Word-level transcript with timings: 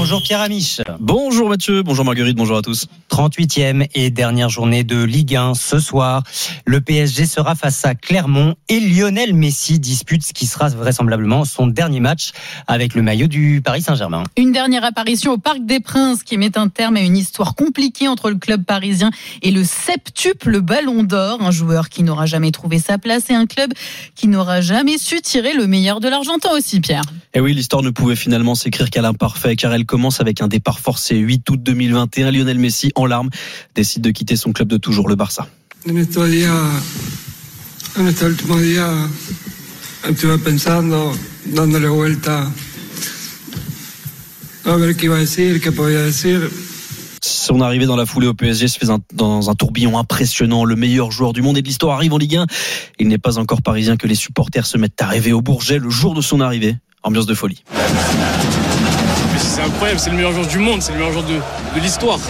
Bonjour 0.00 0.22
Pierre 0.22 0.40
Amiche. 0.40 0.80
Bonjour 1.00 1.48
Mathieu, 1.48 1.82
bonjour 1.82 2.04
Marguerite, 2.04 2.36
bonjour 2.36 2.56
à 2.56 2.62
tous. 2.62 2.86
38e 3.10 3.88
et 3.94 4.10
dernière 4.10 4.48
journée 4.48 4.84
de 4.84 5.02
Ligue 5.02 5.34
1 5.34 5.54
ce 5.54 5.80
soir. 5.80 6.22
Le 6.64 6.80
PSG 6.80 7.26
sera 7.26 7.56
face 7.56 7.84
à 7.84 7.96
Clermont 7.96 8.54
et 8.68 8.78
Lionel 8.78 9.34
Messi 9.34 9.80
dispute 9.80 10.22
ce 10.24 10.32
qui 10.32 10.46
sera 10.46 10.68
vraisemblablement 10.68 11.44
son 11.44 11.66
dernier 11.66 11.98
match 11.98 12.30
avec 12.68 12.94
le 12.94 13.02
maillot 13.02 13.26
du 13.26 13.60
Paris 13.62 13.82
Saint-Germain. 13.82 14.22
Une 14.36 14.52
dernière 14.52 14.84
apparition 14.84 15.32
au 15.32 15.38
Parc 15.38 15.66
des 15.66 15.80
Princes 15.80 16.22
qui 16.22 16.38
met 16.38 16.56
un 16.56 16.68
terme 16.68 16.96
à 16.96 17.00
une 17.00 17.16
histoire 17.16 17.56
compliquée 17.56 18.06
entre 18.06 18.30
le 18.30 18.36
club 18.36 18.64
parisien 18.64 19.10
et 19.42 19.50
le 19.50 19.64
septuple 19.64 20.60
Ballon 20.60 21.02
d'Or, 21.02 21.42
un 21.42 21.50
joueur 21.50 21.88
qui 21.88 22.04
n'aura 22.04 22.26
jamais 22.26 22.52
trouvé 22.52 22.78
sa 22.78 22.98
place 22.98 23.30
et 23.30 23.34
un 23.34 23.46
club 23.46 23.72
qui 24.14 24.28
n'aura 24.28 24.60
jamais 24.60 24.96
su 24.96 25.20
tirer 25.22 25.54
le 25.54 25.66
meilleur 25.66 25.98
de 25.98 26.06
l'Argentin 26.06 26.50
aussi, 26.56 26.78
Pierre. 26.78 27.02
Et 27.34 27.40
oui, 27.40 27.52
l'histoire 27.52 27.82
ne 27.82 27.90
pouvait 27.90 28.16
finalement 28.16 28.54
s'écrire 28.54 28.90
qu'à 28.90 29.02
l'imparfait, 29.02 29.56
car 29.56 29.72
elle 29.74 29.86
commence 29.88 30.20
avec 30.20 30.40
un 30.40 30.46
départ 30.46 30.78
forcé. 30.78 31.16
8 31.16 31.50
août 31.50 31.60
2021, 31.60 32.30
Lionel 32.30 32.58
Messi, 32.60 32.92
en 32.94 33.06
larmes, 33.06 33.30
décide 33.74 34.02
de 34.02 34.10
quitter 34.12 34.36
son 34.36 34.52
club 34.52 34.68
de 34.68 34.76
toujours, 34.76 35.08
le 35.08 35.16
Barça. 35.16 35.46
En 35.88 35.96
estos 35.96 36.30
días, 36.30 36.52
en 37.98 38.06
este 38.06 38.26
último 38.26 38.58
día, 38.60 38.86
estuve 40.08 40.38
pensando, 40.38 41.12
dándole 41.46 41.88
vuelta 41.88 42.48
a 44.64 44.76
ver 44.76 44.94
qué 44.96 45.06
iba 45.06 45.16
a 45.16 45.20
decir, 45.20 45.60
qué 45.60 45.72
podía 45.72 46.02
decir. 46.02 46.50
Son 47.22 47.60
arrivée 47.62 47.86
dans 47.86 47.96
la 47.96 48.04
foulée 48.06 48.26
au 48.28 48.34
PSG 48.34 48.68
se 48.68 48.78
fait 48.78 48.90
un- 48.90 49.00
dans 49.14 49.48
un 49.50 49.54
tourbillon 49.54 49.98
impressionnant. 49.98 50.64
Le 50.64 50.76
meilleur 50.76 51.10
joueur 51.10 51.32
du 51.32 51.40
monde 51.42 51.56
et 51.58 51.62
de 51.62 51.66
l'histoire 51.66 51.96
arrive 51.96 52.12
en 52.12 52.18
Ligue 52.18 52.36
1. 52.36 52.46
Il 52.98 53.08
n'est 53.08 53.18
pas 53.18 53.38
encore 53.38 53.62
parisien 53.62 53.96
que 53.96 54.06
les 54.06 54.14
supporters 54.14 54.66
se 54.66 54.76
mettent 54.76 55.00
à 55.00 55.06
rêver 55.06 55.32
au 55.32 55.40
Bourget 55.40 55.78
le 55.78 55.88
jour 55.90 56.14
de 56.14 56.20
son 56.20 56.40
arrivée. 56.40 56.76
Ambiance 57.02 57.26
de 57.26 57.34
folie. 57.34 57.62
C'est 59.58 59.64
incroyable, 59.64 59.98
c'est 59.98 60.10
le 60.10 60.16
meilleur 60.16 60.32
joueur 60.32 60.46
du 60.46 60.58
monde, 60.60 60.80
c'est 60.80 60.92
le 60.92 60.98
meilleur 60.98 61.12
joueur 61.12 61.24
de, 61.24 61.40
l'histoire. 61.80 62.20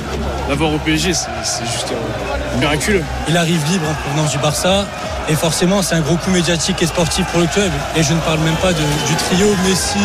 L'avoir 0.49 0.73
au 0.73 0.79
PSG, 0.79 1.13
c'est 1.13 1.67
juste 1.67 1.93
euh, 1.93 2.59
miraculeux. 2.59 3.05
Il 3.29 3.37
arrive 3.37 3.63
libre 3.71 3.85
en 3.87 3.93
provenance 3.93 4.31
du 4.31 4.39
Barça 4.39 4.87
et 5.29 5.35
forcément 5.35 5.83
c'est 5.83 5.95
un 5.95 6.01
gros 6.01 6.17
coup 6.17 6.31
médiatique 6.31 6.83
et 6.83 6.87
sportif 6.87 7.27
pour 7.27 7.41
le 7.41 7.47
club. 7.47 7.71
Et 7.97 8.03
je 8.03 8.15
ne 8.15 8.21
parle 8.21 8.41
même 8.41 8.57
pas 8.57 8.73
du 8.73 9.15
trio 9.29 9.47
Messi, 9.69 9.99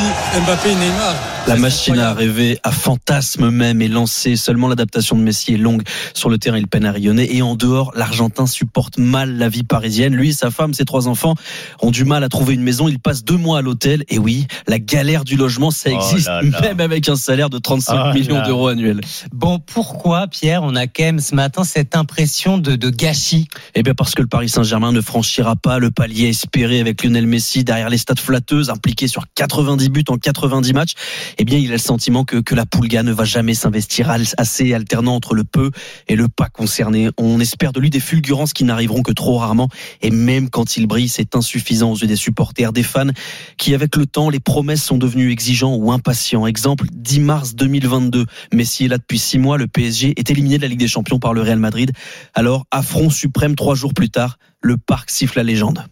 Mbappé 0.46 0.72
et 0.72 0.76
Neymar. 0.76 1.16
La 1.46 1.58
machine 1.58 2.00
à 2.00 2.14
rêver, 2.14 2.58
à 2.64 2.72
fantasme 2.72 3.50
même 3.50 3.82
est 3.82 3.90
lancée. 3.90 4.38
Seulement 4.38 4.70
l'adaptation 4.70 5.18
de 5.18 5.22
Messi 5.22 5.54
est 5.54 5.58
longue. 5.58 5.84
Sur 6.14 6.30
le 6.30 6.38
terrain, 6.38 6.58
il 6.58 6.68
peine 6.68 6.86
à 6.86 6.92
rayonner. 6.92 7.36
Et 7.36 7.42
en 7.42 7.56
dehors, 7.56 7.92
l'Argentin 7.96 8.48
supporte 8.48 8.98
mal 8.98 9.38
la 9.38 9.50
vie 9.50 9.64
parisienne. 9.64 10.16
Lui, 10.16 10.32
sa 10.34 10.52
femme, 10.52 10.74
ses 10.74 10.86
trois 10.86 11.08
enfants 11.10 11.36
ont 11.82 11.92
du 11.92 12.06
mal 12.06 12.24
à 12.24 12.30
trouver 12.30 12.54
une 12.54 12.64
maison. 12.64 12.88
Il 12.88 12.98
passe 12.98 13.26
deux 13.26 13.36
mois 13.36 13.60
à 13.60 13.62
l'hôtel. 13.62 14.06
Et 14.08 14.18
oui, 14.20 14.48
la 14.68 14.80
galère 14.80 15.26
du 15.26 15.36
logement, 15.36 15.70
ça 15.70 15.90
Oh 15.94 15.96
existe 15.98 16.28
là 16.28 16.42
là. 16.42 16.62
même 16.62 16.80
avec 16.80 17.10
un 17.10 17.18
salaire 17.18 17.50
de 17.50 17.58
35 17.58 17.94
Oh 18.12 18.14
millions 18.14 18.42
d'euros 18.44 18.70
annuels. 18.70 19.02
Bon, 19.34 19.60
pourquoi 19.60 20.28
Pierre, 20.28 20.64
on 20.64 20.76
a 20.78 20.88
quand 20.88 21.04
même 21.04 21.20
ce 21.20 21.36
matin 21.36 21.66
cette 21.66 21.96
impression 21.98 22.58
de, 22.58 22.78
de 22.78 22.90
gâchis? 22.90 23.48
Eh 23.76 23.84
bien 23.84 23.94
parce 23.94 24.16
que 24.16 24.22
le 24.22 24.28
Paris 24.30 24.48
Saint-Germain 24.50 24.94
ne 24.94 25.02
franchira 25.02 25.58
pas 25.58 25.78
le 25.78 25.92
palier 25.92 26.30
espéré 26.30 26.80
avec 26.80 27.04
Lionel 27.04 27.28
Messi 27.28 27.66
derrière 27.66 27.90
les 27.90 27.98
stades 27.98 28.20
flatteuses, 28.20 28.70
impliqué 28.70 29.08
sur 29.10 29.26
90 29.36 29.90
buts 29.90 30.04
en 30.08 30.18
90 30.18 30.74
matchs. 30.74 30.94
Eh 31.38 31.46
bien, 31.46 31.58
il 31.58 31.70
a 31.70 31.74
le 31.74 31.78
sentiment 31.78 32.24
que, 32.24 32.38
que 32.38 32.56
la 32.56 32.66
Pulga 32.66 33.04
ne 33.04 33.12
va 33.12 33.24
jamais 33.24 33.54
s'investir 33.54 34.14
assez 34.38 34.74
alternant 34.74 35.16
entre 35.16 35.36
le 35.36 35.44
peu 35.44 35.72
et 36.08 36.16
le 36.16 36.28
pas 36.28 36.50
concerné. 36.50 37.10
On 37.18 37.40
espère 37.40 37.74
de 37.74 37.80
lui 37.80 37.90
des 37.90 38.00
fulgurances 38.00 38.54
qui 38.54 38.64
n'arriveront 38.64 39.02
que 39.02 39.12
trop 39.12 39.38
rarement. 39.38 39.70
Et 40.02 40.12
même 40.12 40.50
quand 40.50 40.78
il 40.78 40.88
brille, 40.88 41.10
c'est 41.10 41.36
insuffisant 41.36 41.92
aux 41.92 41.98
yeux 41.98 42.08
des 42.08 42.16
supporters, 42.16 42.74
des 42.74 42.84
fans 42.84 43.12
qui, 43.58 43.74
avec 43.74 43.96
le 43.96 44.06
temps, 44.06 44.30
les 44.30 44.40
promesses 44.40 44.84
sont 44.84 44.98
devenues 44.98 45.32
exigeants 45.32 45.76
ou 45.76 45.92
impatients. 45.92 46.46
Exemple, 46.46 46.86
10 46.92 47.20
mars 47.20 47.56
2022. 47.56 48.26
Messi 48.54 48.86
est 48.86 48.90
là 48.90 48.98
depuis 48.98 49.20
6 49.20 49.40
mois. 49.40 49.58
Le 49.58 49.68
PSG 49.68 50.14
est 50.18 50.30
éliminé 50.30 50.58
de 50.58 50.64
la 50.64 50.68
Ligue 50.68 50.80
des 50.80 50.88
Champions 50.88 51.20
par 51.20 51.34
le 51.34 51.42
Real 51.42 51.60
Madrid. 51.60 51.92
Alors, 52.34 52.66
affront 52.72 53.10
suprême 53.10 53.56
trois 53.56 53.76
jours 53.76 53.94
plus 53.94 54.10
tard, 54.10 54.38
le 54.62 54.78
parc 54.78 55.10
siffle 55.10 55.38
la 55.38 55.44
légende. 55.44 55.86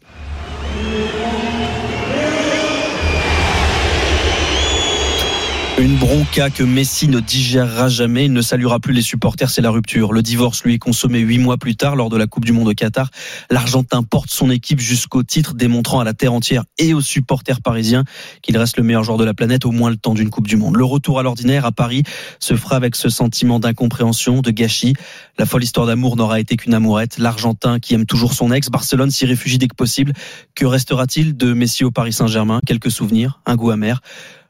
Une 5.78 5.96
bronca 5.96 6.52
que 6.52 6.64
Messi 6.64 7.08
ne 7.08 7.20
digérera 7.20 7.90
jamais. 7.90 8.26
Il 8.26 8.34
ne 8.34 8.42
saluera 8.42 8.80
plus 8.80 8.94
les 8.94 9.02
supporters, 9.02 9.50
c'est 9.50 9.64
la 9.64 9.72
rupture. 9.72 10.14
Le 10.14 10.22
divorce 10.22 10.64
lui 10.64 10.76
est 10.76 10.80
consommé 10.80 11.20
huit 11.20 11.40
mois 11.40 11.58
plus 11.58 11.76
tard 11.76 11.96
lors 11.96 12.10
de 12.10 12.18
la 12.18 12.28
Coupe 12.28 12.46
du 12.46 12.52
Monde 12.52 12.68
au 12.68 12.74
Qatar. 12.74 13.10
L'Argentin 13.50 14.04
porte 14.04 14.30
son 14.30 14.52
équipe 14.52 14.80
jusqu'au 14.80 15.24
titre, 15.24 15.56
démontrant 15.56 16.00
à 16.00 16.04
la 16.04 16.14
terre 16.14 16.34
entière 16.34 16.66
et 16.78 16.94
aux 16.94 17.02
supporters 17.02 17.62
parisiens 17.62 18.04
qu'il 18.44 18.58
reste 18.58 18.78
le 18.78 18.84
meilleur 18.84 19.04
joueur 19.04 19.18
de 19.18 19.24
la 19.24 19.34
planète 19.34 19.66
au 19.66 19.72
moins 19.72 19.90
le 19.90 19.96
temps 19.96 20.14
d'une 20.14 20.30
Coupe 20.30 20.48
du 20.48 20.56
Monde. 20.56 20.76
Le 20.76 20.86
retour 20.86 21.20
à 21.20 21.24
l'ordinaire 21.24 21.66
à 21.66 21.72
Paris 21.72 22.04
se 22.40 22.56
fera 22.56 22.76
avec 22.76 22.96
ce 22.96 23.10
sentiment 23.10 23.60
d'incompréhension, 23.60 24.42
de 24.42 24.52
gâchis. 24.52 24.94
La 25.40 25.48
folle 25.48 25.64
histoire 25.64 25.88
d'amour 25.88 26.16
n'aura 26.16 26.40
été 26.40 26.58
qu'une 26.58 26.76
amourette. 26.76 27.18
L'Argentin 27.18 27.80
qui 27.80 27.96
aime 27.96 28.06
toujours 28.06 28.34
son 28.34 28.52
ex, 28.52 28.70
Barcelone 28.70 29.10
s'y 29.10 29.26
réfugie 29.26 29.58
dès 29.58 29.68
que 29.68 29.76
possible. 29.76 30.14
Que 30.54 30.66
restera-t-il 30.66 31.36
de 31.36 31.54
Messi 31.54 31.86
au 31.86 31.92
Paris 31.92 32.14
Saint-Germain? 32.14 32.60
Quelques 32.68 32.92
souvenirs, 32.92 33.40
un 33.48 33.56
goût 33.56 33.72
amer. 33.72 34.02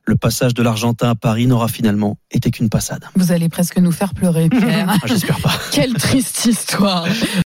Le 0.06 0.16
passage 0.16 0.53
de 0.53 0.63
l'Argentin 0.63 1.12
à 1.12 1.16
Paris 1.16 1.45
n'aura 1.45 1.67
finalement 1.67 2.17
été 2.31 2.50
qu'une 2.50 2.69
passade. 2.69 3.06
Vous 3.16 3.31
allez 3.31 3.50
presque 3.50 3.78
nous 3.78 3.91
faire 3.91 4.13
pleurer, 4.13 4.50
Pierre. 4.50 4.88
Ah, 4.89 4.97
J'espère 5.06 5.39
pas. 5.39 5.53
Quelle 5.72 5.94
triste 5.94 6.45
histoire. 6.45 7.06